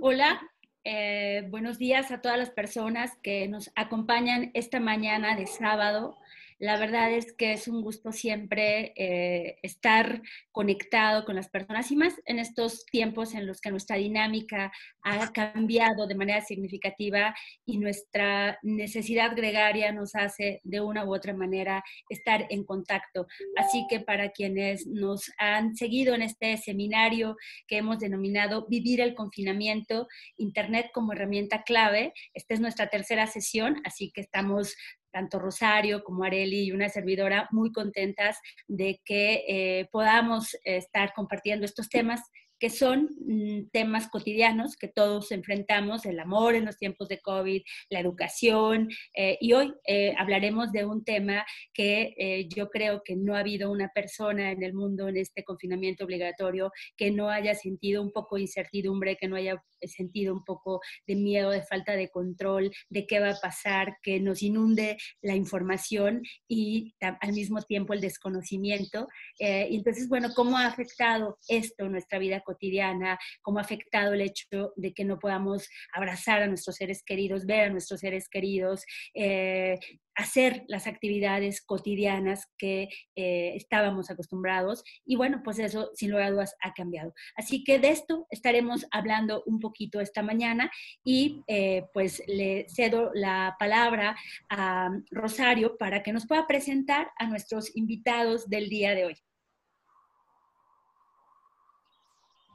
[0.00, 0.40] Hola,
[0.82, 6.16] eh, buenos días a todas las personas que nos acompañan esta mañana de sábado
[6.58, 11.96] la verdad es que es un gusto siempre eh, estar conectado con las personas y
[11.96, 17.78] más en estos tiempos en los que nuestra dinámica ha cambiado de manera significativa y
[17.78, 23.26] nuestra necesidad gregaria nos hace de una u otra manera estar en contacto.
[23.56, 27.36] Así que para quienes nos han seguido en este seminario
[27.66, 33.80] que hemos denominado Vivir el confinamiento, Internet como herramienta clave, esta es nuestra tercera sesión,
[33.84, 34.74] así que estamos
[35.10, 41.64] tanto Rosario como Areli y una servidora muy contentas de que eh, podamos estar compartiendo
[41.64, 42.20] estos temas
[42.58, 47.62] que son mm, temas cotidianos que todos enfrentamos, el amor en los tiempos de COVID,
[47.90, 53.16] la educación, eh, y hoy eh, hablaremos de un tema que eh, yo creo que
[53.16, 57.54] no ha habido una persona en el mundo en este confinamiento obligatorio que no haya
[57.54, 61.92] sentido un poco de incertidumbre, que no haya sentido un poco de miedo, de falta
[61.92, 67.62] de control, de qué va a pasar, que nos inunde la información y al mismo
[67.62, 69.06] tiempo el desconocimiento.
[69.38, 74.72] y entonces, bueno, ¿cómo ha afectado esto nuestra vida cotidiana, cómo ha afectado el hecho
[74.76, 79.78] de que no podamos abrazar a nuestros seres queridos, ver a nuestros seres queridos, eh,
[80.14, 84.82] hacer las actividades cotidianas que eh, estábamos acostumbrados.
[85.04, 87.12] Y bueno, pues eso, sin lugar a dudas, ha cambiado.
[87.36, 90.70] Así que de esto estaremos hablando un poquito esta mañana
[91.04, 94.16] y eh, pues le cedo la palabra
[94.48, 99.27] a Rosario para que nos pueda presentar a nuestros invitados del día de hoy.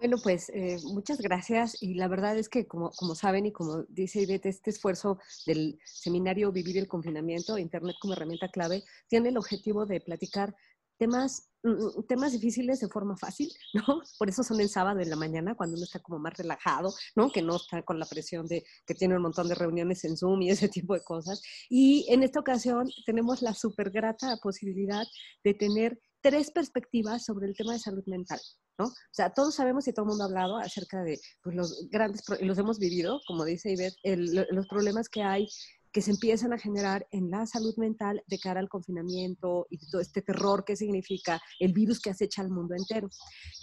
[0.04, 4.22] Bueno, pues eh, muchas gracias y la verdad es que como, saben y como dice
[4.22, 9.86] Ivette, este esfuerzo del seminario Vivir el Confinamiento, Internet como herramienta clave, tiene el objetivo
[9.86, 10.54] de platicar
[10.98, 14.02] temas, mm, mm, temas difíciles de forma fácil, ¿no?
[14.20, 17.32] Por eso son el sábado en la mañana, cuando uno está como más relajado, ¿no?
[17.32, 20.42] Que no está con la presión de que tiene un montón de reuniones en Zoom
[20.42, 21.42] y ese tipo de cosas.
[21.70, 25.06] Y en esta ocasión tenemos la súper grata posibilidad
[25.46, 28.42] de tener tres perspectivas sobre el tema de salud mental.
[28.78, 28.86] ¿No?
[28.86, 32.24] O sea, todos sabemos y todo el mundo ha hablado acerca de pues, los grandes,
[32.42, 35.48] los hemos vivido, como dice Ivette, los problemas que hay
[35.94, 40.02] que se empiezan a generar en la salud mental de cara al confinamiento y todo
[40.02, 43.10] este terror que significa el virus que acecha al mundo entero.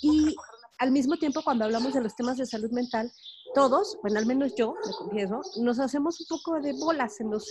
[0.00, 0.36] Y
[0.78, 3.10] al mismo tiempo, cuando hablamos de los temas de salud mental,
[3.54, 7.46] todos, bueno, al menos yo, me confieso, nos hacemos un poco de bolas, se nos,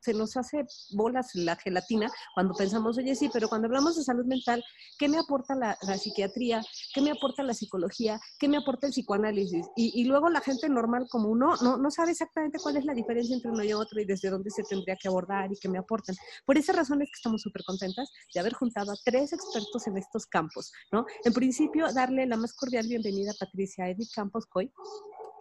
[0.00, 4.24] se nos, hace bolas la gelatina cuando pensamos, oye, sí, pero cuando hablamos de salud
[4.26, 4.62] mental,
[4.98, 6.62] ¿qué me aporta la, psiquiatría?
[6.92, 8.20] ¿Qué me aporta la psicología?
[8.38, 9.66] ¿Qué me aporta el psicoanálisis?
[9.76, 13.34] Y, luego la gente normal como uno no, no sabe exactamente cuál es la diferencia
[13.34, 16.14] entre uno y otro y desde dónde se tendría que abordar y qué me aportan.
[16.44, 19.96] Por esa razón es que estamos súper contentas de haber juntado a tres expertos en
[19.96, 21.06] estos campos, ¿no?
[21.24, 24.70] En principio, darle la más cordial bienvenida a Patricia Edith Campos Coy,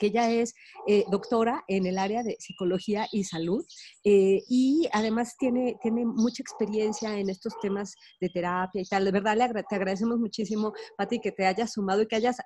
[0.03, 0.53] que ella es
[0.85, 3.65] eh, doctora en el área de psicología y salud
[4.03, 9.05] eh, y además tiene, tiene mucha experiencia en estos temas de terapia y tal.
[9.05, 12.37] De verdad, le te agradecemos muchísimo, Pati, que te hayas sumado y que hayas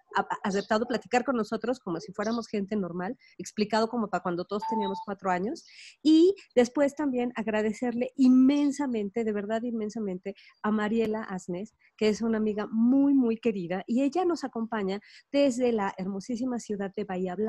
[0.44, 5.00] aceptado platicar con nosotros como si fuéramos gente normal, explicado como para cuando todos teníamos
[5.04, 5.66] cuatro años.
[6.04, 12.68] Y después también agradecerle inmensamente, de verdad inmensamente, a Mariela Asnes, que es una amiga
[12.72, 15.00] muy, muy querida y ella nos acompaña
[15.32, 17.47] desde la hermosísima ciudad de Bahía Blanca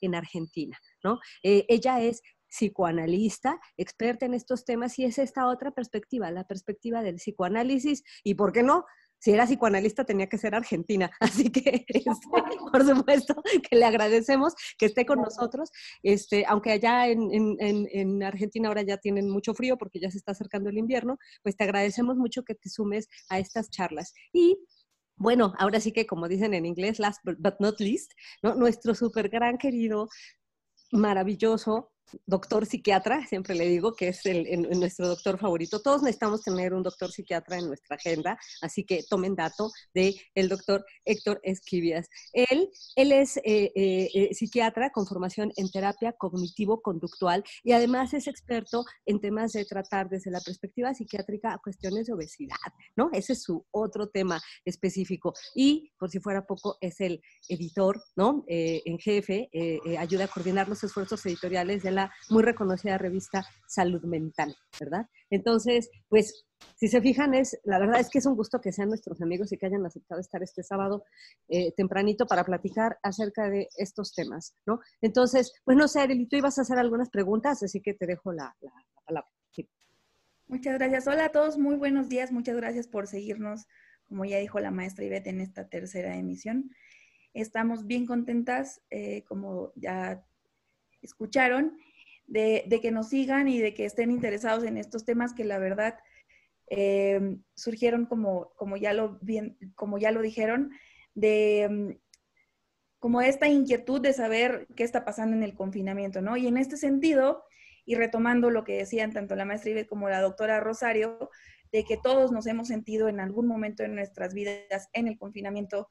[0.00, 1.18] en Argentina, ¿no?
[1.42, 7.02] Eh, ella es psicoanalista, experta en estos temas y es esta otra perspectiva, la perspectiva
[7.02, 8.84] del psicoanálisis y, ¿por qué no?
[9.20, 12.10] Si era psicoanalista tenía que ser argentina, así que este,
[12.72, 13.34] por supuesto
[13.68, 15.70] que le agradecemos que esté con nosotros,
[16.02, 20.18] este, aunque allá en, en, en, Argentina ahora ya tienen mucho frío porque ya se
[20.18, 24.14] está acercando el invierno, pues te agradecemos mucho que te sumes a estas charlas.
[24.32, 24.58] Y
[25.20, 28.54] bueno, ahora sí que como dicen en inglés, last but not least, ¿no?
[28.54, 30.08] nuestro súper gran querido,
[30.92, 31.92] maravilloso
[32.26, 34.22] doctor psiquiatra, siempre le digo que es
[34.78, 35.80] nuestro doctor favorito.
[35.80, 40.48] Todos necesitamos tener un doctor psiquiatra en nuestra agenda, así que tomen dato de el
[40.48, 42.08] doctor Héctor Esquivias.
[42.32, 48.26] Él, él es eh, eh, eh, psiquiatra con formación en terapia cognitivo-conductual y además es
[48.26, 52.56] experto en temas de tratar desde la perspectiva psiquiátrica a cuestiones de obesidad,
[52.96, 53.10] ¿no?
[53.12, 55.34] Ese es su otro tema específico.
[55.54, 58.44] Y, por si fuera poco, es el editor, ¿no?
[58.46, 59.48] en jefe,
[59.98, 65.06] ayuda a coordinar los esfuerzos editoriales de la muy reconocida revista Salud Mental, ¿verdad?
[65.30, 68.88] Entonces, pues, si se fijan, es, la verdad es que es un gusto que sean
[68.88, 71.04] nuestros amigos y que hayan aceptado estar este sábado
[71.48, 74.80] eh, tempranito para platicar acerca de estos temas, ¿no?
[75.00, 78.32] Entonces, pues no sé, Arely, tú ibas a hacer algunas preguntas, así que te dejo
[78.32, 78.54] la,
[79.04, 79.30] palabra.
[80.50, 81.06] Muchas gracias.
[81.06, 82.32] Hola a todos, muy buenos días.
[82.32, 83.68] Muchas gracias por seguirnos,
[84.08, 86.72] como ya dijo la maestra Ivette, en esta tercera emisión.
[87.34, 90.26] Estamos bien contentas, eh, como ya
[91.02, 91.78] escucharon,
[92.30, 95.98] de, que nos sigan y de que estén interesados en estos temas que la verdad
[96.68, 99.18] eh, surgieron como, como, ya lo
[99.74, 100.70] como ya lo dijeron,
[101.14, 101.90] de mm,
[103.00, 106.36] como esta inquietud de saber qué está pasando en el confinamiento, ¿no?
[106.36, 107.42] Y en este sentido,
[107.84, 111.30] y retomando lo que decían tanto la maestra Ibe como la doctora Rosario,
[111.72, 115.88] de que todos nos hemos sentido en algún momento de nuestras vidas en el confinamiento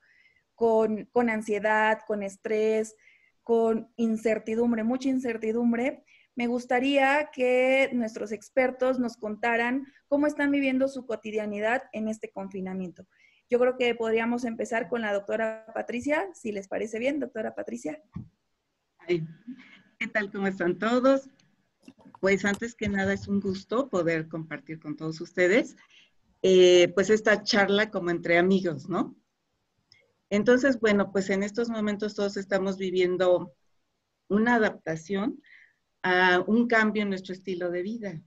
[0.56, 2.95] con, con ansiedad, con estrés,
[3.44, 6.03] con incertidumbre, mucha incertidumbre.
[6.39, 13.06] Me gustaría que nuestros expertos nos contaran cómo están viviendo su cotidianidad en este confinamiento.
[13.50, 18.01] Yo creo que podríamos empezar con la doctora Patricia, si les parece bien, doctora Patricia.
[19.06, 20.31] ¿Qué tal?
[20.31, 21.30] ¿Cómo están todos?
[22.21, 25.75] Pues antes que nada es un gusto poder compartir con todos ustedes,
[26.42, 29.13] eh, pues esta charla como entre amigos, ¿no?
[30.30, 33.53] Entonces, bueno, pues en estos momentos todos estamos viviendo
[34.30, 35.42] una adaptación
[36.04, 38.22] a un cambio en nuestro estilo de vida.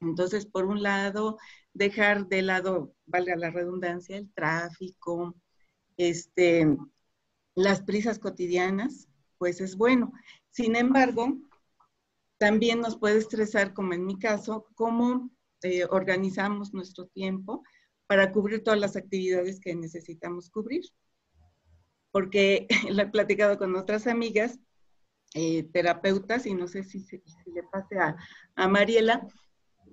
[0.00, 1.38] Entonces, por un lado,
[1.72, 5.34] dejar de lado, valga la redundancia, el tráfico,
[5.96, 6.76] este,
[7.54, 9.08] las prisas cotidianas,
[9.38, 10.12] pues es bueno.
[10.50, 11.38] Sin embargo,
[12.38, 15.30] también nos puede estresar, como en mi caso, cómo
[15.62, 17.62] eh, organizamos nuestro tiempo
[18.06, 20.84] para cubrir todas las actividades que necesitamos cubrir.
[22.10, 24.58] Porque lo he platicado con otras amigas,
[25.34, 27.04] eh, terapeutas, y no sé si,
[27.46, 28.16] le pase a,
[28.54, 29.26] a Mariela,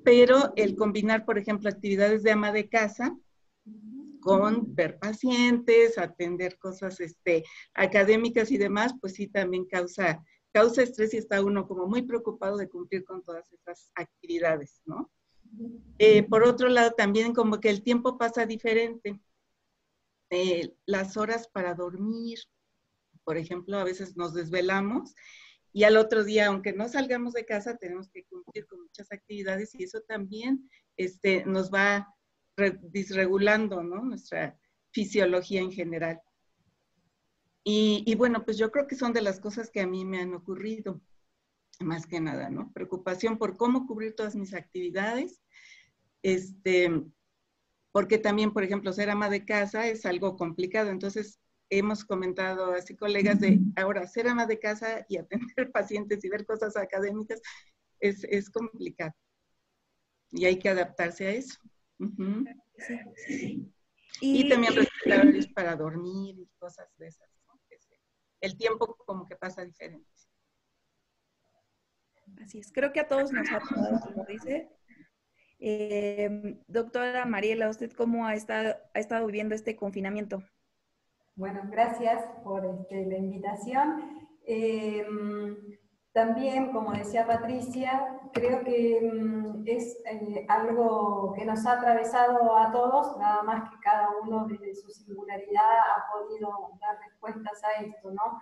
[0.04, 3.18] pero el combinar, por ejemplo, actividades de ama de casa
[4.24, 7.44] con ver pacientes, atender cosas este,
[7.74, 12.58] académicas y demás, pues sí también causa, causa estrés y está uno como muy preocupado
[12.58, 15.12] de cumplir con todas esas actividades, ¿no?
[16.00, 19.20] Eh, por otro lado, también como que el tiempo pasa diferente.
[20.30, 22.40] Eh, las horas para dormir,
[23.24, 25.14] por ejemplo, a veces nos desvelamos
[25.74, 29.74] y al otro día, aunque no salgamos de casa, tenemos que cumplir con muchas actividades
[29.74, 32.16] y eso también este, nos va
[32.84, 34.04] disregulando ¿no?
[34.04, 34.58] nuestra
[34.92, 36.22] fisiología en general.
[37.64, 40.20] Y, y, bueno, pues yo creo que son de las cosas que a mí me
[40.20, 41.02] han ocurrido,
[41.80, 42.72] más que nada, ¿no?
[42.74, 45.42] Preocupación por cómo cubrir todas mis actividades,
[46.22, 46.92] este,
[47.92, 51.40] porque también, por ejemplo, ser ama de casa es algo complicado, entonces
[51.78, 56.46] hemos comentado así colegas de ahora ser ama de casa y atender pacientes y ver
[56.46, 57.42] cosas académicas
[58.00, 59.14] es, es complicado.
[60.32, 61.60] Y hay que adaptarse a eso.
[64.22, 67.30] y, también respetar para dormir y cosas de esas.
[68.42, 70.10] El tiempo como que pasa diferente.
[72.44, 74.70] Así es, creo que a todos nos ha pasado, como dice.
[75.60, 80.44] Eh, doctora Mariela, ¿usted cómo ha estado, ha estado viviendo este confinamiento?
[81.36, 84.28] Bueno, gracias por este, la invitación.
[84.46, 85.04] Eh,
[86.14, 92.72] también, como decía Patricia, creo que mm, es eh, algo que nos ha atravesado a
[92.72, 96.50] todos, nada más que cada uno desde su singularidad ha podido
[96.80, 98.40] dar respuestas a esto, ¿no?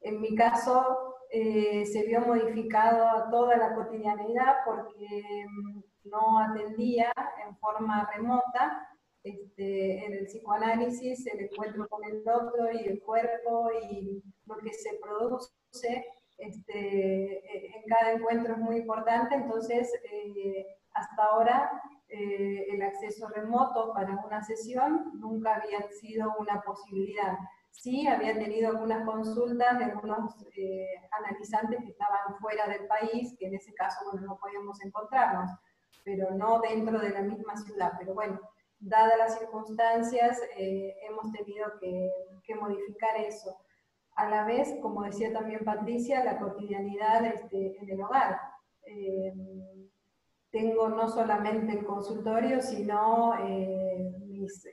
[0.00, 7.12] En mi caso, eh, se vio modificado toda la cotidianidad porque mm, no atendía
[7.46, 8.88] en forma remota,
[9.24, 14.72] este, en el psicoanálisis, el encuentro con el otro y el cuerpo y lo que
[14.72, 16.04] se produce
[16.38, 21.70] este, en cada encuentro es muy importante, entonces eh, hasta ahora
[22.08, 27.38] eh, el acceso remoto para una sesión nunca había sido una posibilidad.
[27.70, 33.46] Sí, había tenido algunas consultas de algunos eh, analizantes que estaban fuera del país, que
[33.46, 35.50] en ese caso bueno, no podíamos encontrarnos,
[36.04, 37.92] pero no dentro de la misma ciudad.
[37.98, 38.38] Pero bueno,
[38.82, 42.10] dadas las circunstancias, eh, hemos tenido que,
[42.60, 43.56] modificar eso.
[44.14, 48.38] A la vez, como decía también Patricia, la cotidianidad este, en el hogar.
[48.84, 49.32] Eh,
[50.50, 54.66] tengo no solamente el consultorio, sino eh, mis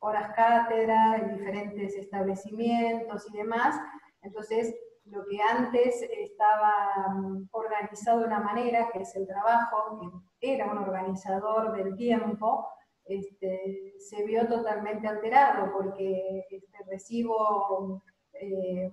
[0.00, 3.80] horas cátedra en diferentes establecimientos y demás.
[4.20, 4.74] Entonces,
[5.06, 10.70] lo que antes estaba mm, organizado de una manera, que es el trabajo, que era
[10.70, 12.68] un organizador del tiempo,
[13.04, 18.02] este, se vio totalmente alterado porque este, recibo
[18.34, 18.90] eh,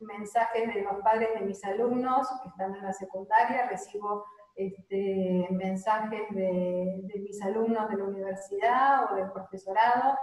[0.00, 4.24] mensajes de los padres de mis alumnos que están en la secundaria, recibo
[4.56, 10.18] este, mensajes de, mis alumnos de la universidad o del profesorado,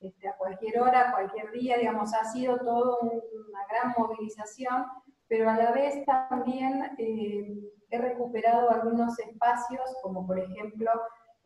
[0.00, 4.86] a cualquier hora, cualquier día, digamos, ha sido todo una gran movilización,
[5.26, 7.58] pero a la vez también eh,
[7.90, 10.90] he recuperado algunos espacios, como por ejemplo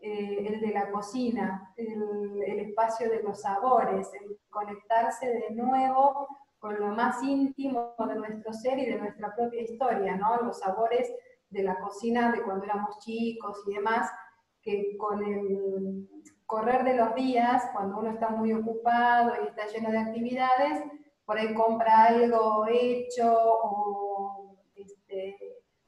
[0.04, 6.26] eh, el de la cocina, el, el, espacio de los sabores, el conectarse de nuevo
[6.59, 10.42] con lo más íntimo de nuestro ser y de nuestra propia historia, ¿no?
[10.42, 11.09] Los sabores
[11.50, 14.11] de la cocina de cuando éramos chicos y demás,
[14.61, 16.09] que con el
[16.47, 20.82] correr de los días, cuando uno está muy ocupado y está lleno de actividades,
[21.25, 25.37] por ahí compra algo hecho o, este,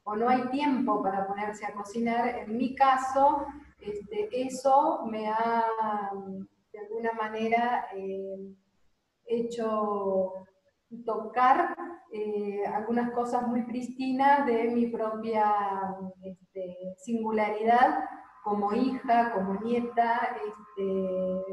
[0.03, 2.27] o no hay tiempo para ponerse a cocinar.
[2.29, 3.45] En mi caso,
[3.85, 5.65] este, eso me ha
[6.71, 8.53] de alguna manera eh,
[9.25, 10.33] hecho
[11.05, 11.75] tocar
[12.11, 15.53] eh, algunas cosas muy pristinas de mi propia
[16.23, 18.03] este, singularidad
[18.43, 20.37] como hija, como nieta.
[20.45, 21.43] Este,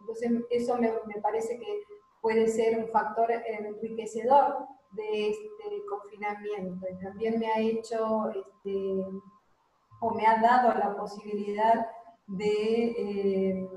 [0.00, 0.90] entonces eso me,
[1.22, 1.82] parece que
[2.20, 6.86] puede ser un factor enriquecedor de este confinamiento.
[7.02, 8.30] También me ha hecho,
[10.00, 11.86] o me ha dado la posibilidad
[12.26, 13.68] de eh,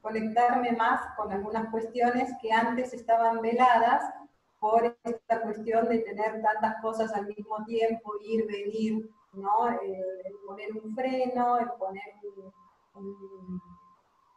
[0.00, 4.04] conectarme más con algunas cuestiones que antes estaban veladas
[4.60, 9.68] por esta cuestión de tener tantas cosas al mismo tiempo, ir, venir, ¿no?
[9.68, 12.02] El, poner un freno, el poner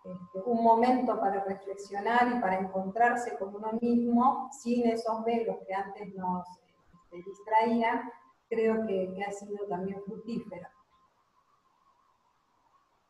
[0.03, 5.73] este, un, momento para reflexionar y para encontrarse con uno mismo sin esos velos que
[5.73, 6.45] antes nos
[6.93, 8.09] este, distraían,
[8.49, 10.67] creo que, ha sido también fructífero.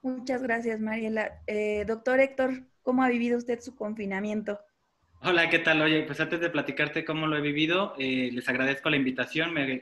[0.01, 1.41] Muchas gracias, Mariela.
[1.48, 4.60] Eh, doctor Héctor, ¿cómo ha vivido usted su confinamiento?
[5.22, 5.82] Hola, ¿qué tal?
[5.82, 9.53] Oye, pues antes de platicarte cómo lo he vivido, eh, les agradezco la invitación.
[9.53, 9.82] Me,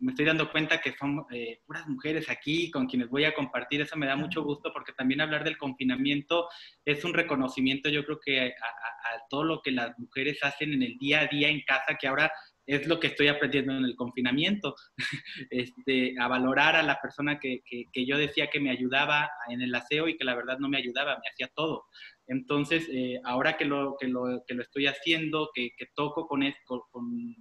[0.00, 3.80] me estoy dando cuenta que son eh, puras mujeres aquí con quienes voy a compartir.
[3.80, 6.48] Eso me da mucho gusto porque también hablar del confinamiento
[6.84, 8.54] es un reconocimiento, yo creo que a,
[9.30, 12.30] todo lo que las mujeres hacen en el día a día en casa, que ahora
[12.66, 14.74] es lo que estoy aprendiendo en el confinamiento,
[15.50, 19.74] este, a valorar a la persona que, que, yo decía que me ayudaba en el
[19.74, 21.84] aseo y que la verdad no me ayudaba, me hacía todo.
[22.26, 26.86] Entonces, eh, ahora que lo, que, lo, que lo estoy haciendo, que, toco con, esto,
[26.90, 27.36] con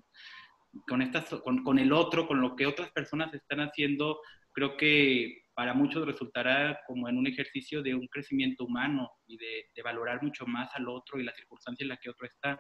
[0.88, 4.20] con, estas, con, con, el otro, con lo que otras personas están haciendo,
[4.54, 9.66] creo que para muchos resultará como en un ejercicio de un crecimiento humano y de,
[9.84, 12.58] valorar mucho más al otro y la circunstancia en la que otro está.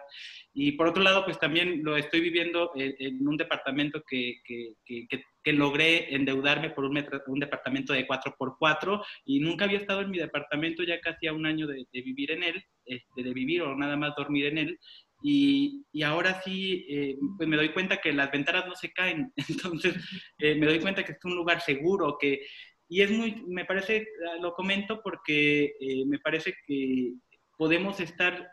[0.53, 5.53] Y por otro lado, pues también lo estoy viviendo en, un departamento que, que, que,
[5.53, 10.83] logré endeudarme por un, un departamento de 4x4 y nunca había estado en mi departamento
[10.83, 13.95] ya casi a un año de, de vivir en él, este, de vivir o nada
[13.95, 14.79] más dormir en él.
[15.25, 19.31] Y, y, ahora sí, eh, pues me doy cuenta que las ventanas no se caen,
[19.50, 19.95] entonces
[20.38, 22.45] eh, me doy cuenta que es un lugar seguro, que,
[22.93, 27.13] y es muy, me parece, ah, lo comento porque eh, me parece que
[27.57, 28.47] podemos estar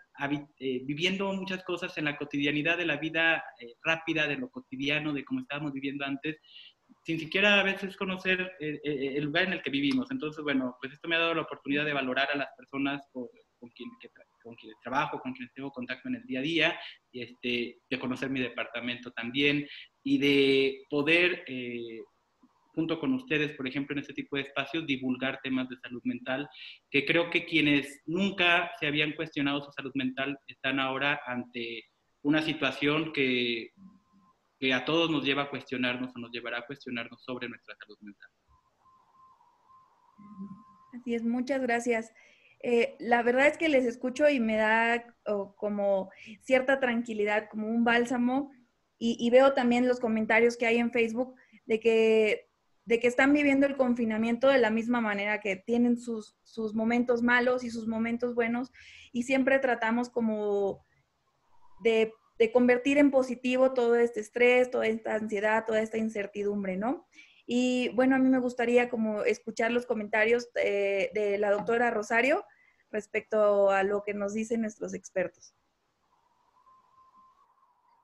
[0.60, 3.42] viviendo muchas cosas en la cotidianidad de la vida
[3.82, 6.36] rápida, de lo cotidiano, de cómo estábamos viviendo antes,
[7.04, 10.10] sin siquiera a veces conocer el lugar en el que vivimos.
[10.10, 13.70] Entonces, bueno, pues esto me ha dado la oportunidad de valorar a las personas con
[13.70, 13.88] quien,
[14.42, 16.80] con quienes trabajo, con quienes tengo contacto en el día a día,
[17.12, 19.66] y este, de conocer mi departamento también
[20.02, 22.00] y de poder, eh,
[22.74, 26.48] junto con ustedes, por ejemplo, en este tipo de espacios, divulgar temas de salud mental,
[26.90, 31.84] que creo que quienes nunca se habían cuestionado su salud mental están ahora ante
[32.22, 33.70] una situación que,
[34.58, 37.96] que a todos nos lleva a cuestionarnos o nos llevará a cuestionarnos sobre nuestra salud
[38.00, 38.30] mental.
[40.92, 42.12] Así es, muchas gracias.
[42.62, 45.16] Eh, la verdad es que les escucho y me da
[45.56, 46.10] como
[46.42, 48.52] cierta tranquilidad, como un bálsamo.
[49.02, 51.34] Y, veo también los comentarios que hay en Facebook
[51.64, 52.49] de que,
[52.90, 57.22] de que están viviendo el confinamiento de la misma manera, que tienen sus, sus momentos
[57.22, 58.72] malos y sus momentos buenos.
[59.12, 60.84] Y siempre tratamos como
[61.84, 67.06] de, de convertir en positivo todo este estrés, toda esta ansiedad, toda esta incertidumbre, ¿no?
[67.46, 72.44] Y bueno, a mí me gustaría como escuchar los comentarios de, la doctora Rosario
[72.90, 75.54] respecto a lo que nos dicen nuestros expertos.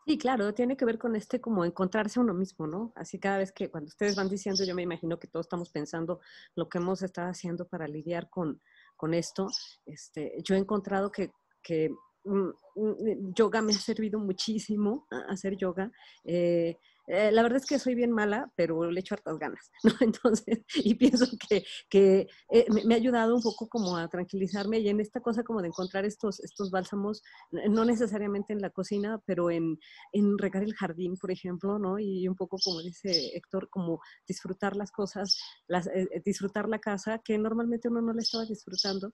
[0.06, 2.92] Sí, claro, tiene que ver con este como encontrarse uno mismo, ¿no?
[2.94, 6.20] Así cada vez que cuando ustedes van diciendo, yo me imagino que todos estamos pensando
[6.54, 8.62] lo que hemos estado haciendo para lidiar con,
[8.94, 9.48] con esto.
[9.84, 11.90] Este, yo he encontrado que, que
[12.22, 15.90] mm, mm, yoga me ha servido muchísimo, hacer yoga.
[16.22, 19.92] Eh, eh, la verdad es que soy bien mala, pero le echo hartas ganas, ¿no?
[20.00, 24.88] Entonces, y pienso que, que eh, me, ha ayudado un poco como a tranquilizarme y
[24.88, 29.50] en esta cosa como de encontrar estos, estos bálsamos, no necesariamente en la cocina, pero
[29.50, 29.78] en,
[30.12, 31.98] en regar el jardín, por ejemplo, ¿no?
[31.98, 37.20] Y un poco como dice Héctor, como disfrutar las cosas, las, eh, disfrutar la casa,
[37.24, 39.12] que normalmente uno no le estaba disfrutando.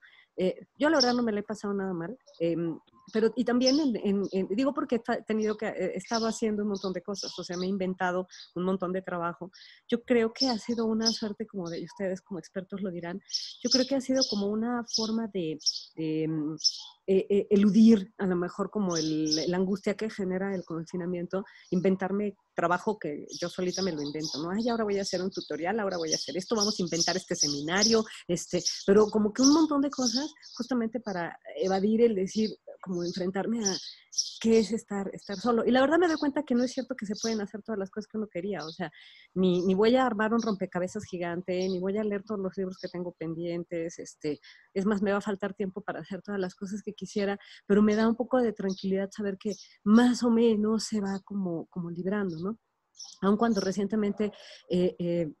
[0.77, 2.17] yo la verdad no me la he pasado nada mal.
[3.11, 3.75] Pero y también,
[4.49, 7.65] digo porque he tenido que, he estado haciendo un montón de cosas, o sea, me
[7.65, 9.51] he inventado un montón de trabajo.
[9.87, 13.21] Yo creo que ha sido una suerte, como de ustedes como expertos lo dirán,
[13.61, 15.57] yo creo que ha sido como una forma de,
[15.95, 16.27] eh,
[17.07, 22.97] eh, eludir a lo mejor como el, la angustia que genera el confinamiento, inventarme trabajo
[22.99, 24.51] que yo solita me lo invento, ¿no?
[24.51, 27.17] Ay, ahora voy a hacer un tutorial, ahora voy a hacer esto, vamos a inventar
[27.17, 32.51] este seminario, este, pero como que un montón de cosas justamente para evadir el decir,
[32.83, 33.73] como enfrentarme a
[34.41, 35.65] qué es estar, estar solo.
[35.65, 37.79] Y la verdad me doy cuenta que no es cierto que se pueden hacer todas
[37.79, 38.91] las cosas que uno quería, o sea,
[39.33, 42.77] ni, ni voy a armar un rompecabezas gigante, ni voy a leer todos los libros
[42.79, 44.39] que tengo pendientes, este,
[44.73, 47.81] es más, me va a faltar tiempo para hacer todas las cosas que quisiera, pero
[47.81, 51.89] me da un poco de tranquilidad saber que más o menos se va como, como
[51.89, 52.59] librando, ¿no?
[53.21, 54.31] Aun cuando recientemente
[54.69, 55.31] eh, eh,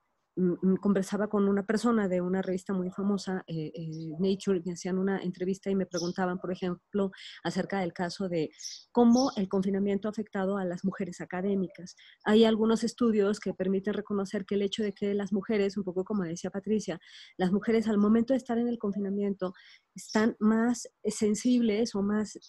[0.81, 5.21] conversaba con una persona de una revista muy famosa, eh, eh, Nature, me hacían una
[5.21, 7.11] entrevista y me preguntaban, por ejemplo,
[7.43, 8.49] acerca del caso de
[8.91, 11.95] cómo el confinamiento ha afectado a las mujeres académicas.
[12.23, 16.03] Hay algunos estudios que permiten reconocer que el hecho de que las mujeres, un poco
[16.03, 16.99] como decía Patricia,
[17.37, 19.53] las mujeres al momento de estar en el confinamiento
[19.95, 22.39] están más sensibles o más,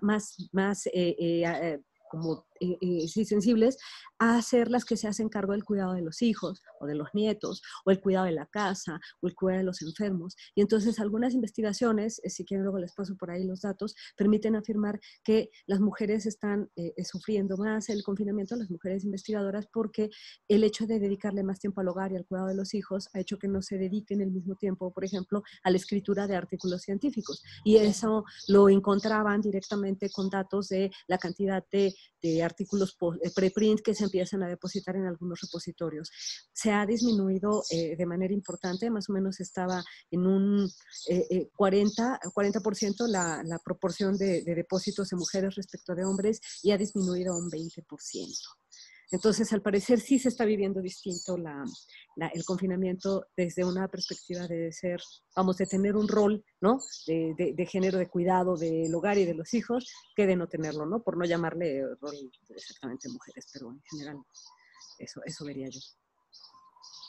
[0.00, 1.78] más, más eh,
[2.10, 3.78] como eh, eh, sensibles
[4.18, 7.08] a ser las que se hacen cargo del cuidado de los hijos o de los
[7.14, 10.36] nietos o el cuidado de la casa o el cuidado de los enfermos.
[10.54, 14.56] Y entonces algunas investigaciones, eh, si quieren luego les paso por ahí los datos, permiten
[14.56, 16.70] afirmar que las mujeres están
[17.04, 20.10] sufriendo más el confinamiento, las mujeres investigadoras, porque
[20.48, 23.20] el hecho de dedicarle más tiempo al hogar y al cuidado de los hijos ha
[23.20, 26.82] hecho que no se dediquen el mismo tiempo, por ejemplo, a la escritura de artículos
[26.82, 27.42] científicos.
[27.64, 33.80] Y eso lo encontraban directamente con datos de la cantidad de, de artículos eh, preprint
[33.80, 36.10] que se empiezan a depositar en algunos repositorios.
[36.52, 40.70] Se ha disminuido eh, de manera importante, más o menos estaba en un
[41.54, 46.72] 40, eh, 40% la, la proporción de, de depósitos de mujeres respecto de hombres y
[46.72, 48.58] ha disminuido a un 20%.
[49.10, 55.00] Entonces, al parecer sí se está viviendo distinto el confinamiento desde una perspectiva de ser,
[55.34, 56.78] vamos, de tener un rol, ¿no?
[57.06, 61.02] De, género de cuidado del hogar y de los hijos, que de no tenerlo, ¿no?
[61.02, 62.14] Por no llamarle rol
[62.50, 64.18] exactamente mujeres, pero en general
[64.98, 65.80] eso, eso vería yo.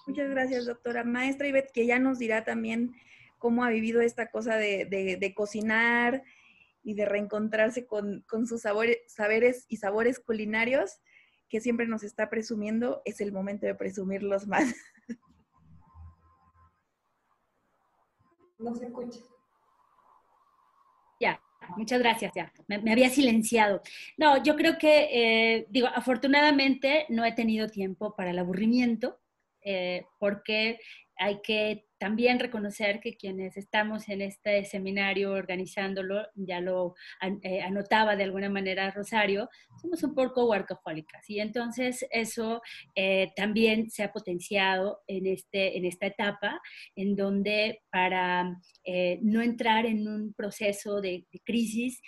[0.07, 1.03] Muchas gracias, doctora.
[1.03, 2.95] Maestra Ivette, que ya nos dirá también
[3.39, 6.23] cómo ha vivido esta cosa de, cocinar
[6.81, 10.99] y de reencontrarse con, con sus sabores, saberes y sabores culinarios
[11.49, 14.73] que siempre nos está presumiendo, es el momento de presumirlos más.
[18.59, 19.19] No se escucha.
[21.19, 21.41] Ya,
[21.77, 22.51] muchas gracias, ya.
[22.67, 23.81] Me, había silenciado.
[24.17, 29.19] No, yo creo que, eh, digo, afortunadamente no he tenido tiempo para el aburrimiento,
[29.61, 30.79] eh, porque
[31.17, 36.95] hay que también reconocer que quienes estamos en este seminario organizándolo, ya lo
[37.43, 39.49] eh, anotaba de alguna manera Rosario,
[39.81, 42.61] somos un poco workahólicas y entonces eso
[42.95, 46.61] eh, también se ha potenciado en, este, en esta etapa
[46.95, 52.01] en donde para eh, no entrar en un proceso de, de crisis,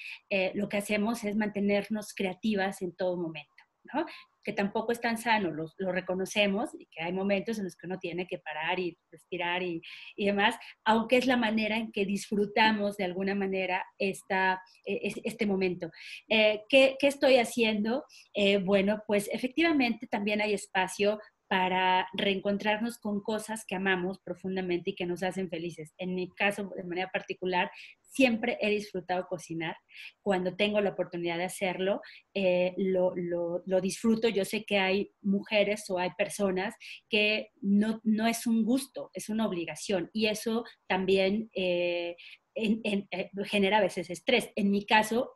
[0.54, 3.52] lo que hacemos es mantenernos creativas en todo momento.
[3.94, 4.06] ¿no?
[4.44, 8.00] Que tampoco es tan sano, lo, reconocemos y que hay momentos en los que uno
[8.00, 9.82] tiene que parar y respirar y,
[10.16, 15.46] y demás, aunque es la manera en que disfrutamos de alguna manera esta, e, este
[15.46, 15.92] momento.
[16.30, 18.04] Eh, ¿qué, ¿qué, estoy haciendo?
[18.34, 21.20] Eh, bueno, pues efectivamente también hay espacio
[21.52, 25.94] para reencontrarnos con cosas que amamos profundamente y que nos hacen felices.
[25.98, 27.70] En mi caso, de manera particular,
[28.12, 29.76] siempre he disfrutado cocinar.
[30.22, 32.02] Cuando tengo la oportunidad de hacerlo,
[32.34, 34.28] eh, lo, disfruto.
[34.28, 36.76] Yo sé que hay mujeres o hay personas
[37.10, 40.10] que no, no es un gusto, es una obligación.
[40.14, 42.16] Y eso también eh,
[42.54, 43.06] eh,
[43.46, 44.50] genera a veces estrés.
[44.56, 45.32] En mi caso,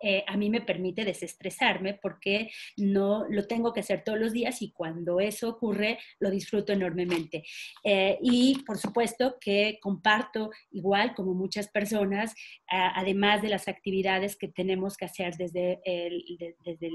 [0.00, 4.62] eh, a mí me permite desestresarme porque no lo tengo que hacer todos los días
[4.62, 7.44] y cuando eso ocurre lo disfruto enormemente.
[7.84, 12.34] Eh, y por supuesto que comparto igual como muchas personas,
[12.68, 15.80] además de las actividades que tenemos que hacer desde,
[16.64, 16.90] desde,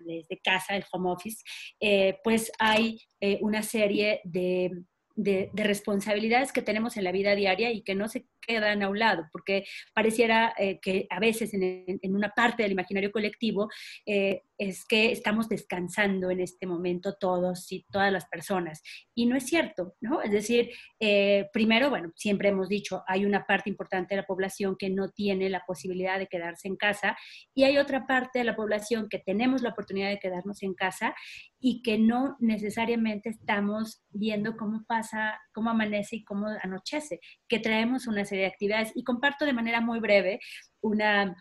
[0.00, 1.42] desde casa, el home office,
[1.80, 2.98] eh, pues hay
[3.40, 4.70] una serie de
[5.14, 8.98] de, responsabilidades que tenemos en la vida diaria y que no se quedan a un
[8.98, 13.70] lado, porque pareciera eh, que a veces en, una parte del imaginario colectivo
[14.04, 18.82] eh, es que estamos descansando en este momento todos y todas las personas.
[19.14, 20.20] Y no es cierto, ¿no?
[20.20, 24.76] Es decir, eh, primero, bueno, siempre hemos dicho, hay una parte importante de la población
[24.78, 27.16] que no tiene la posibilidad de quedarse en casa
[27.54, 31.14] y hay otra parte de la población que tenemos la oportunidad de quedarnos en casa
[31.66, 38.06] y que no necesariamente estamos viendo cómo pasa, cómo amanece y cómo anochece, que traemos
[38.06, 38.92] una serie de actividades.
[38.94, 40.40] Y comparto de manera muy breve
[40.82, 41.34] una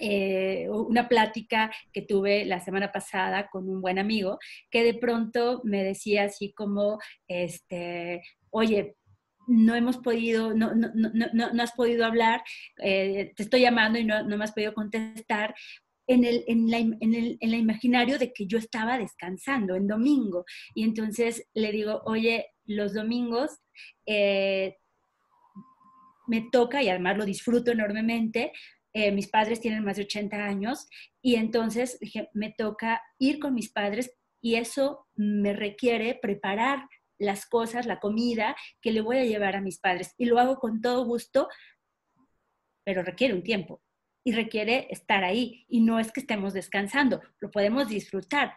[0.00, 4.38] eh, una plática que tuve la semana pasada con un buen amigo
[4.70, 8.96] que de pronto me decía así como, este, oye,
[9.48, 12.42] no hemos podido, no, no, no, no has podido hablar,
[12.82, 15.54] eh, te estoy llamando y no, me has podido contestar.
[16.08, 19.86] En el, en, la, en, el, en el imaginario de que yo estaba descansando en
[19.86, 20.44] domingo.
[20.74, 23.60] Y entonces le digo, oye, los domingos
[24.06, 24.76] eh,
[26.26, 28.52] me toca y además lo disfruto enormemente.
[28.92, 30.88] Eh, mis padres tienen más de 80 años
[31.22, 37.46] y entonces dije, me toca ir con mis padres y eso me requiere preparar las
[37.46, 40.14] cosas, la comida que le voy a llevar a mis padres.
[40.16, 41.48] Y lo hago con todo gusto,
[42.84, 43.82] pero requiere un tiempo
[44.28, 45.64] y requiere estar ahí.
[45.70, 48.52] Y no es que estemos descansando, lo podemos disfrutar.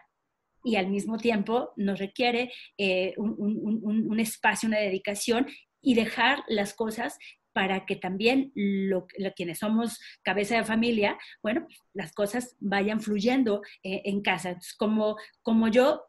[0.62, 5.46] Y al mismo tiempo nos requiere eh, un, espacio, una dedicación
[5.80, 7.16] y dejar las cosas
[7.54, 14.02] para que también lo, quienes somos cabeza de familia, bueno, las cosas vayan fluyendo eh,
[14.04, 14.58] en casa.
[14.76, 16.02] como, como yo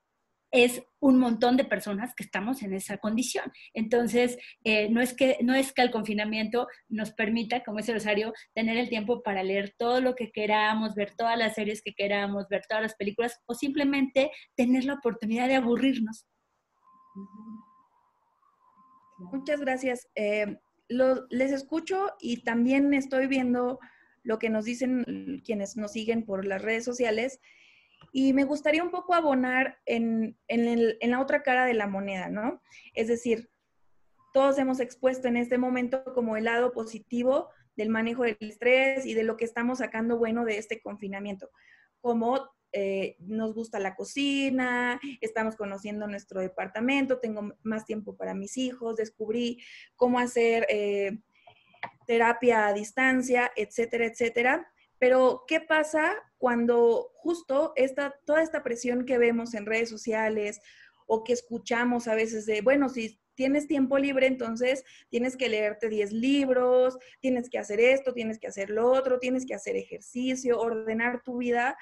[0.54, 3.52] es un montón de personas que estamos en esa condición.
[3.74, 8.34] Entonces, eh, no, es que, no es que el confinamiento nos permita, como es Rosario,
[8.54, 12.48] tener el tiempo para leer todo lo que queramos, ver todas las series que queramos,
[12.50, 16.28] ver todas las películas o simplemente tener la oportunidad de aburrirnos.
[19.18, 20.08] Muchas gracias.
[20.14, 23.80] Eh, les escucho y también estoy viendo
[24.22, 27.40] lo que nos dicen quienes nos siguen por las redes sociales
[28.12, 32.62] y me gustaría un poco abonar en, la otra cara de la moneda, ¿no?
[32.94, 33.50] Es decir,
[34.34, 39.14] todos hemos expuesto en este momento como el lado positivo del manejo del estrés y
[39.14, 41.50] de lo que estamos sacando bueno de este confinamiento,
[42.02, 48.58] como eh, nos gusta la cocina, estamos conociendo nuestro departamento, tengo más tiempo para mis
[48.58, 49.60] hijos, descubrí
[49.96, 51.20] cómo hacer eh,
[52.08, 54.68] terapia a distancia, etcétera, etcétera.
[55.04, 60.62] Pero, ¿qué pasa cuando justo esta, toda esta presión que vemos en redes sociales
[61.08, 65.90] o que escuchamos a veces de, bueno, si tienes tiempo libre, entonces tienes que leerte
[65.90, 70.58] 10 libros, tienes que hacer esto, tienes que hacer lo otro, tienes que hacer ejercicio,
[70.58, 71.78] ordenar tu vida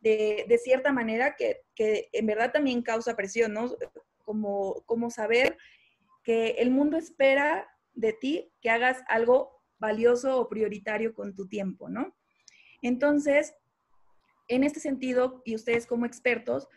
[0.00, 3.72] de, cierta manera que, en verdad también causa presión, ¿no?
[4.24, 5.56] Como, como saber
[6.24, 11.88] que el mundo espera de ti que hagas algo valioso o prioritario con tu tiempo,
[11.88, 12.16] ¿no?
[12.82, 13.54] Entonces,
[14.48, 16.68] en este sentido, y ustedes como expertos,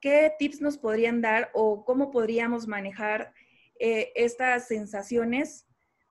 [0.00, 3.32] ¿qué tips nos podrían dar o cómo podríamos manejar
[3.78, 5.66] eh, estas sensaciones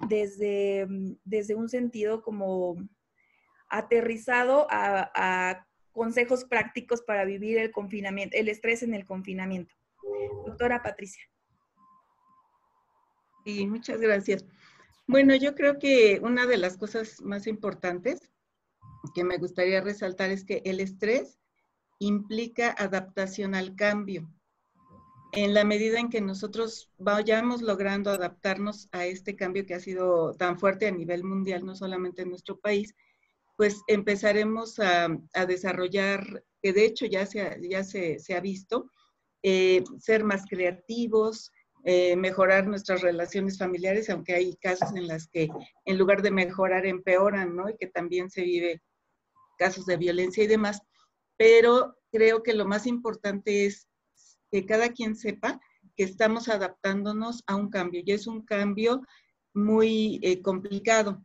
[0.10, 0.88] desde,
[1.24, 2.76] desde, un sentido como
[3.70, 9.76] aterrizado a, consejos prácticos para vivir el confinamiento, el estrés en el confinamiento?
[10.46, 11.24] Doctora Patricia.
[13.46, 14.46] Sí, muchas gracias.
[15.06, 18.32] Bueno, yo creo que una de las cosas más importantes
[19.14, 21.40] que me gustaría resaltar es que el estrés
[22.00, 24.30] implica adaptación al cambio.
[25.34, 30.34] En la medida en que nosotros vayamos logrando adaptarnos a este cambio que ha sido
[30.34, 32.94] tan fuerte a nivel mundial, no solamente en nuestro país,
[33.56, 35.08] pues empezaremos a,
[35.48, 38.90] desarrollar, que de hecho ya se, ya se, ha visto,
[39.44, 41.52] eh, ser más creativos,
[41.84, 45.48] eh, mejorar nuestras relaciones familiares, aunque hay casos en las que
[45.86, 47.70] en lugar de mejorar empeoran, ¿no?
[47.70, 48.82] Y que también se vive
[49.62, 50.82] casos de violencia y demás,
[51.38, 53.88] pero creo que lo más importante es
[54.50, 55.62] que cada quien sepa
[55.95, 59.04] que estamos adaptándonos a un cambio y es un cambio
[59.54, 61.24] muy eh, complicado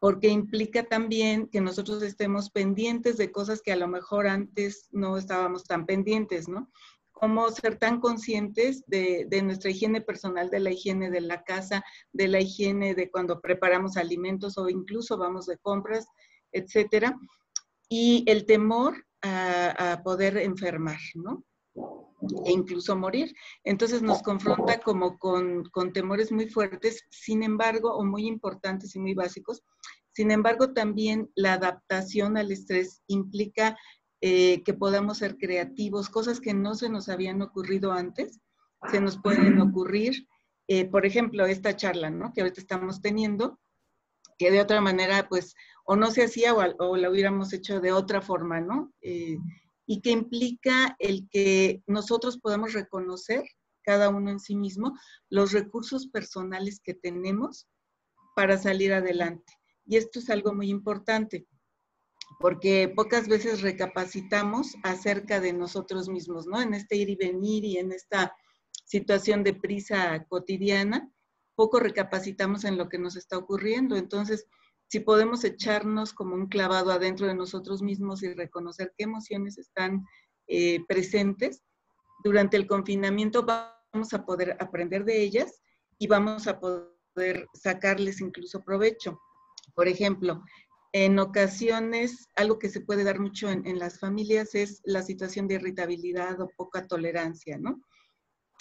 [0.00, 5.16] porque implica también que nosotros estemos pendientes de cosas que a lo mejor antes no
[5.16, 6.70] estábamos tan pendientes, ¿no?
[7.10, 11.82] Cómo ser tan conscientes de, de, nuestra higiene personal, de la higiene de la casa,
[12.12, 16.06] de la higiene de cuando preparamos alimentos o incluso vamos de compras,
[16.52, 17.18] etcétera,
[17.88, 21.44] y el temor a, poder enfermar, ¿no?
[22.44, 23.34] E incluso morir.
[23.64, 29.14] Entonces nos confronta como con, temores muy fuertes, sin embargo, o muy importantes y muy
[29.14, 29.62] básicos.
[30.12, 33.76] Sin embargo, también la adaptación al estrés implica
[34.20, 38.40] eh, que podamos ser creativos, cosas que no se nos habían ocurrido antes,
[38.90, 40.26] se nos pueden ocurrir.
[40.66, 42.32] Eh, por ejemplo, esta charla, ¿no?
[42.32, 43.58] Que ahorita estamos teniendo,
[44.38, 48.22] que de otra manera, pues, o no se hacía o, la hubiéramos hecho de otra
[48.22, 48.92] forma, ¿no?
[49.00, 49.38] Eh,
[49.86, 53.44] y que implica el que nosotros podamos reconocer,
[53.82, 54.96] cada uno en sí mismo,
[55.30, 57.66] los recursos personales que tenemos
[58.36, 59.50] para salir adelante.
[59.86, 61.46] Y esto es algo muy importante,
[62.38, 66.60] porque pocas veces recapacitamos acerca de nosotros mismos, ¿no?
[66.60, 68.36] En este ir y venir y en esta
[68.84, 71.10] situación de prisa cotidiana,
[71.58, 73.96] poco recapacitamos en lo que nos está ocurriendo.
[73.96, 74.46] Entonces,
[74.86, 80.06] si podemos echarnos como un clavado adentro de nosotros mismos y reconocer qué emociones están
[80.46, 81.64] eh, presentes,
[82.22, 85.60] durante el confinamiento vamos a poder aprender de ellas
[85.98, 89.20] y vamos a poder sacarles incluso provecho.
[89.74, 90.44] Por ejemplo,
[90.92, 95.56] en ocasiones, algo que se puede dar mucho en, las familias es la situación de
[95.56, 97.82] irritabilidad o poca tolerancia, ¿no?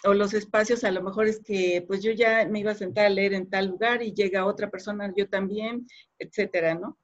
[0.03, 3.07] O los espacios, a lo mejor es que, pues yo ya me iba a sentar
[3.07, 5.88] a leer en tal lugar y llega otra persona, yo también,
[6.19, 6.97] etcétera, ¿no?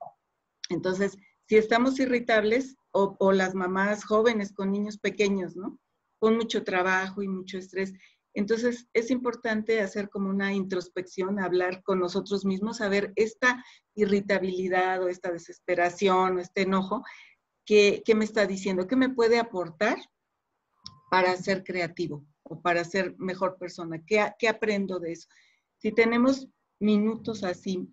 [0.70, 5.80] Entonces, si estamos irritables, o, las mamás jóvenes con niños pequeños, ¿no?
[6.20, 7.94] Con mucho trabajo y mucho estrés,
[8.36, 15.08] entonces, es importante hacer como una introspección, hablar con nosotros mismos, saber esta irritabilidad o
[15.08, 17.04] esta desesperación o este enojo,
[17.66, 18.88] ¿qué, me está diciendo?
[18.88, 19.98] ¿Qué me puede aportar
[21.12, 24.04] para ser creativo o para ser mejor persona?
[24.06, 25.28] ¿Qué, qué aprendo de eso?
[25.78, 26.48] Si tenemos
[26.80, 27.88] minutos así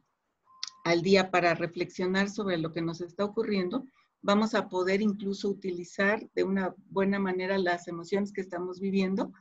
[0.85, 3.85] al día para reflexionar sobre lo que nos está ocurriendo,
[4.23, 9.33] vamos a poder incluso utilizar de una buena manera las emociones que estamos viviendo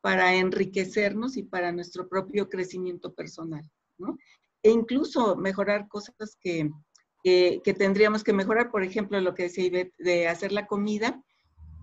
[0.00, 3.68] para enriquecernos y para nuestro propio crecimiento personal.
[4.62, 6.70] E incluso mejorar cosas que,
[7.22, 11.22] que, tendríamos que mejorar, por ejemplo, lo que decía Ivette, de hacer la comida.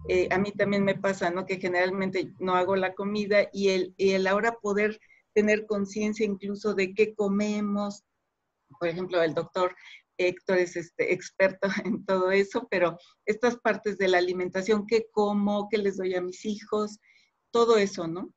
[0.07, 1.45] Eh, a mí también me pasa, ¿no?
[1.45, 4.99] Que generalmente no hago la comida y el, el ahora poder
[5.33, 8.03] tener conciencia incluso de qué comemos.
[8.79, 9.75] Por ejemplo, el doctor
[10.17, 15.67] Héctor es este, experto en todo eso, pero estas partes de la alimentación, qué como,
[15.69, 16.99] qué les doy a mis hijos,
[17.51, 18.33] todo eso, ¿no?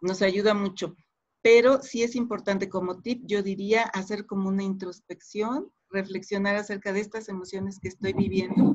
[0.00, 0.94] Nos ayuda mucho.
[1.42, 7.00] Pero sí es importante como tip, yo diría, hacer como una introspección, reflexionar acerca de
[7.00, 8.74] estas emociones que estoy viviendo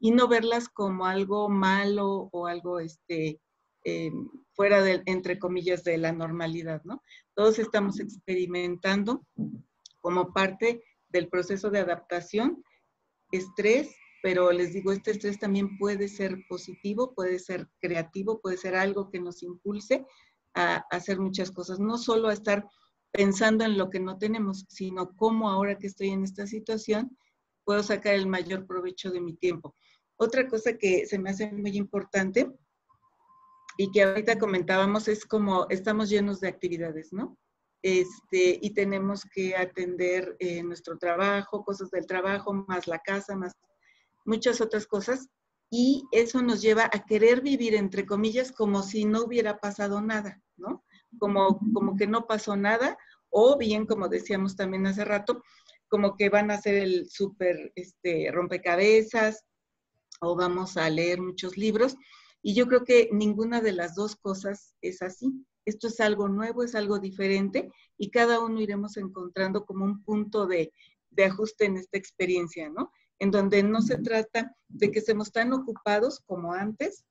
[0.00, 3.40] y no verlas como algo malo o algo este,
[3.84, 7.02] em, fuera de, entre comillas, de la normalidad, ¿no?
[7.34, 9.24] Todos estamos experimentando
[10.00, 12.64] como parte del proceso de adaptación,
[13.30, 18.74] estrés pero les digo, este estrés también puede ser positivo, puede ser creativo, puede ser
[18.76, 20.04] algo que nos impulse
[20.54, 22.66] a, hacer muchas cosas, no solo a estar
[23.12, 27.16] pensando en lo que no tenemos, sino cómo ahora que estoy en esta situación
[27.64, 29.74] puedo sacar el mayor provecho de mi tiempo.
[30.22, 32.52] Otra cosa que se me hace muy importante
[33.78, 37.38] y que ahorita comentábamos es como estamos llenos de actividades, ¿no?
[37.82, 43.54] Este, y tenemos que atender eh, nuestro trabajo, cosas del trabajo, más la casa, más
[44.26, 45.26] muchas otras cosas,
[45.70, 50.42] y eso nos lleva a querer vivir, entre comillas, como si no hubiera pasado nada,
[50.58, 50.84] ¿no?
[51.18, 52.98] Como, como que no pasó nada,
[53.30, 55.42] o bien, como decíamos también hace rato,
[55.88, 59.46] como que van a hacer el súper este, rompecabezas,
[60.20, 61.96] o vamos a leer muchos libros,
[62.42, 65.44] y yo creo que ninguna de las dos cosas es así.
[65.66, 70.46] Esto es algo nuevo, es algo diferente, y cada uno iremos encontrando como un punto
[70.46, 70.72] de,
[71.10, 72.90] de ajuste en esta experiencia, ¿no?
[73.20, 77.04] en donde no se trata de que estemos tan ocupados como antes,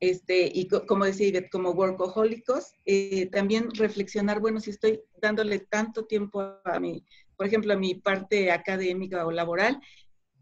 [0.00, 6.40] este, y como decía como workahólicos, eh, también reflexionar, bueno, si estoy dándole tanto tiempo
[6.64, 7.04] a mi,
[7.36, 9.80] por ejemplo, a mi parte académica o laboral,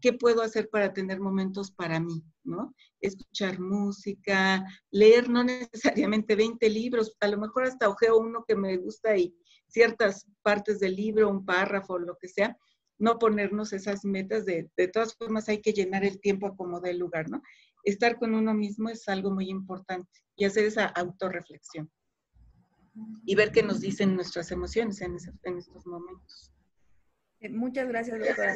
[0.01, 2.23] ¿qué puedo hacer para tener momentos para mí?
[2.47, 2.73] ¿no?
[3.01, 8.77] Escuchar música, leer no necesariamente 20 libros, a lo mejor hasta ojeo uno que me
[8.77, 9.35] gusta y
[9.67, 12.57] ciertas partes del libro, un párrafo, lo que sea,
[12.97, 16.97] no ponernos esas metas de, de todas formas hay que llenar el tiempo como el
[16.97, 17.43] lugar, ¿no?
[17.83, 21.91] Estar con uno mismo es algo muy importante y hacer esa autorreflexión
[23.25, 26.51] y ver qué nos dicen nuestras emociones en, en estos momentos.
[27.39, 28.55] Eh, muchas gracias, doctora.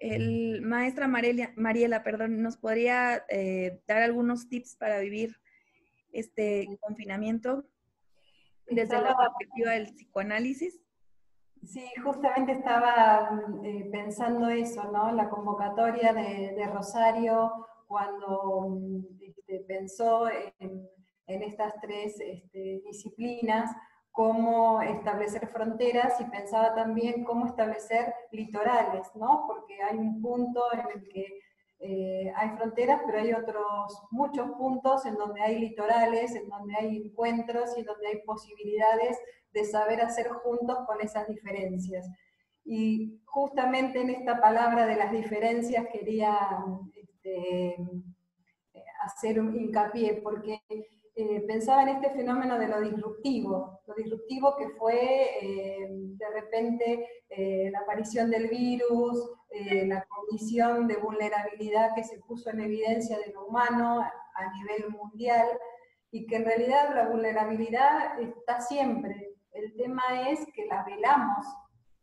[0.00, 5.36] El maestra Mariela, Mariela perdón, ¿nos podría eh, dar algunos tips para vivir
[6.10, 7.64] este confinamiento
[8.66, 10.80] desde la perspectiva del psicoanálisis?
[11.64, 13.30] Sí, justamente estaba
[13.62, 15.12] eh, pensando eso, ¿no?
[15.12, 20.88] La convocatoria de, Rosario cuando mm, este, pensó en,
[21.26, 23.70] estas tres este, disciplinas,
[24.12, 29.44] cómo establecer fronteras y pensaba también cómo establecer litorales, ¿no?
[29.46, 31.40] Porque hay un punto en el que
[31.82, 36.96] eh, hay fronteras, pero hay otros muchos puntos en donde hay litorales, en donde hay
[36.98, 39.18] encuentros y donde hay posibilidades
[39.52, 42.06] de saber hacer juntos con esas diferencias.
[42.64, 46.38] Y justamente en esta palabra de las diferencias quería
[46.94, 47.76] este,
[49.02, 50.60] hacer un hincapié, porque
[51.20, 57.06] eh, pensaba en este fenómeno de lo disruptivo, lo disruptivo que fue eh, de repente
[57.28, 59.36] eh, la aparición del virus,
[59.86, 65.46] la condición de vulnerabilidad que se puso en evidencia de lo humano a nivel mundial,
[66.12, 71.46] y que en realidad la vulnerabilidad está siempre, el tema es que la velamos,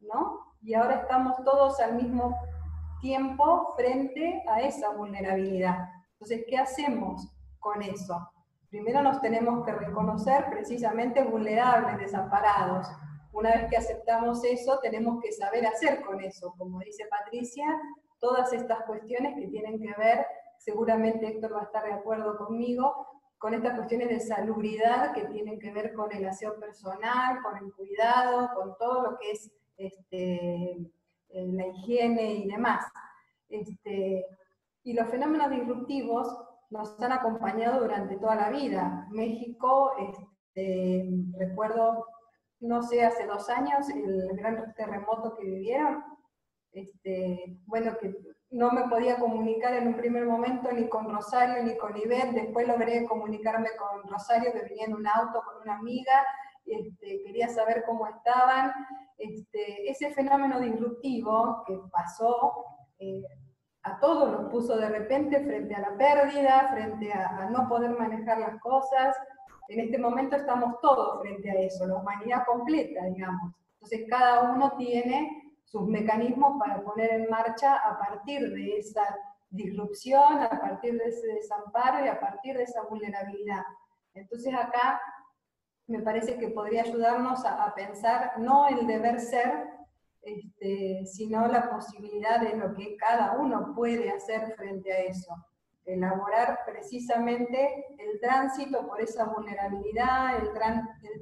[0.02, 0.42] ¿no?
[0.62, 2.36] Y ahora estamos todos al mismo
[3.00, 5.90] tiempo frente a esa vulnerabilidad.
[6.14, 8.30] Entonces, ¿qué hacemos con eso?
[8.78, 12.88] Primero nos tenemos que reconocer precisamente vulnerables, desamparados.
[13.32, 16.54] Una vez que aceptamos eso, tenemos que saber hacer con eso.
[16.60, 17.66] Como dice Patricia,
[18.20, 20.28] todas estas cuestiones que tienen que ver,
[20.60, 23.08] seguramente Héctor va a estar de acuerdo conmigo,
[23.40, 27.74] con estas cuestiones de salubridad que tienen que ver con el aseo personal, con el
[27.74, 30.74] cuidado, con todo lo que es este,
[31.30, 32.86] eh, la higiene y demás.
[33.50, 34.24] Este,
[34.84, 36.28] y los fenómenos disruptivos
[36.70, 39.08] nos han acompañado durante toda la vida.
[39.12, 42.06] México, este, recuerdo,
[42.60, 46.04] no sé, hace dos años, el gran terremoto que vivieron,
[46.72, 48.14] este, bueno, que
[48.50, 52.68] no me podía comunicar en un primer momento ni con Rosario ni con Ivette, después
[52.68, 56.26] logré comunicarme con Rosario que venía en un auto con una amiga,
[56.66, 58.72] este, quería saber cómo estaban.
[59.18, 62.66] Ese fenómeno disruptivo que pasó
[63.00, 63.24] eh,
[63.88, 67.92] a todos los puso de repente frente a la pérdida, frente a, a no poder
[67.92, 69.16] manejar las cosas.
[69.70, 73.54] En este momento estamos todos frente a eso, la humanidad completa, digamos.
[73.74, 79.04] Entonces cada uno tiene sus mecanismos para poner en marcha a partir de esa
[79.50, 83.64] disrupción, a partir de ese desamparo y a partir de esa vulnerabilidad.
[84.14, 85.00] Entonces acá
[85.88, 89.67] me parece que podría ayudarnos a, pensar no el deber ser,
[90.28, 95.34] este, sino la posibilidad de lo que cada uno puede hacer frente a eso.
[95.86, 100.52] Elaborar precisamente el tránsito por esa vulnerabilidad, el,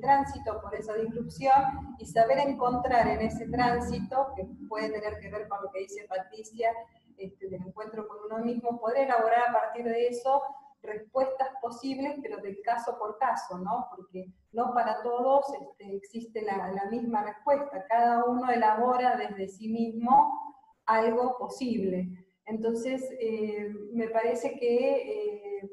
[0.01, 5.47] tránsito por esa disrupción y saber encontrar en ese tránsito, que puede tener que ver
[5.47, 6.71] con lo que dice Patricia,
[7.17, 10.41] este, del encuentro con uno mismo, poder elaborar a partir de eso
[10.85, 13.87] respuestas posibles, pero del caso por caso, ¿no?
[13.95, 20.55] Porque no para todos este, existe la, misma respuesta, cada uno elabora desde sí mismo
[20.85, 22.07] algo posible.
[22.45, 25.71] Entonces, eh, me parece que eh,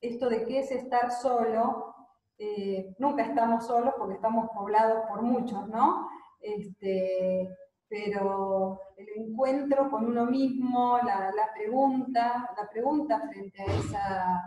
[0.00, 1.94] esto de qué es estar solo,
[2.38, 6.08] eh, nunca estamos solos porque estamos poblados por muchos, ¿no?
[6.40, 7.48] Este,
[7.94, 14.42] pero el encuentro con uno mismo, la, pregunta, la pregunta frente a esa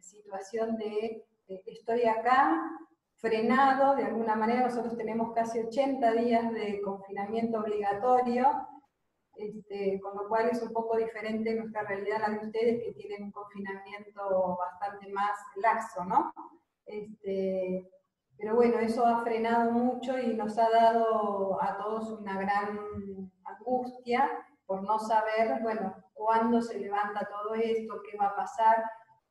[0.00, 2.60] situación de estoy acá,
[3.14, 8.48] frenado, de alguna manera nosotros tenemos casi 80 días de confinamiento obligatorio,
[9.36, 12.92] este, con lo cual es un poco diferente nuestra realidad a la de ustedes que
[12.94, 16.32] tienen un confinamiento bastante más laxo, ¿no?
[16.84, 17.88] Este,
[18.40, 24.30] pero bueno, eso ha frenado mucho y nos ha dado a todos una gran angustia
[24.64, 28.82] por no saber, bueno, cuándo se levanta todo esto, qué va a pasar,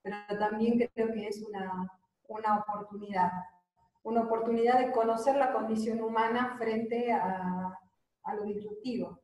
[0.04, 1.92] pero también creo que es una,
[2.28, 3.32] una oportunidad,
[4.04, 7.80] una oportunidad de conocer la condición humana frente a,
[8.24, 9.20] a lo disruptivo.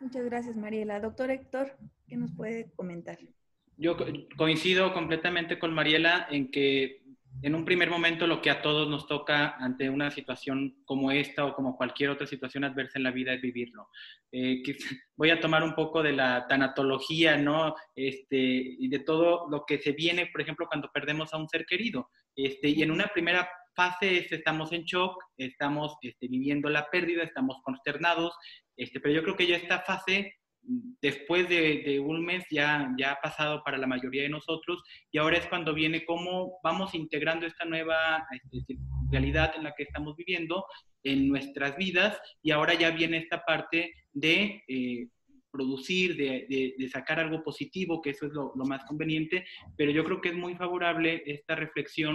[0.00, 0.98] Muchas gracias, Mariela.
[0.98, 1.76] Doctor Héctor,
[2.08, 3.18] ¿qué nos puede comentar?
[3.82, 3.96] Yo
[4.36, 7.02] coincido completamente con Mariela en que
[7.42, 11.44] en un primer momento lo que a todos nos toca ante una situación como esta
[11.44, 13.88] o como cualquier otra situación adversa en la vida es vivirlo.
[14.30, 14.62] Eh,
[15.16, 17.74] voy a tomar un poco de la tanatología, ¿no?
[17.96, 21.66] Este, y de todo lo que se viene, por ejemplo, cuando perdemos a un ser
[21.66, 22.08] querido.
[22.36, 27.24] Este, y en una primera fase es, estamos en shock, estamos este, viviendo la pérdida,
[27.24, 28.32] estamos consternados,
[28.76, 33.20] este, pero yo creo que ya esta fase, después de, un mes, ya, ya ha
[33.20, 37.64] pasado para la mayoría de nosotros y ahora es cuando viene cómo vamos integrando esta
[37.64, 38.76] nueva este,
[39.10, 40.64] realidad en la que estamos viviendo
[41.02, 44.62] en nuestras vidas y ahora ya viene esta parte de...
[44.68, 45.08] Eh,
[45.52, 49.44] producir, de, sacar algo positivo, que eso es lo, más conveniente,
[49.76, 52.10] pero yo creo que es muy favorable esta reflexión